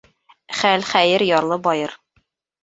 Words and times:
Хәл 0.59 0.85
хәйер, 0.93 1.25
ярлы 1.31 1.59
байыр. 1.69 1.95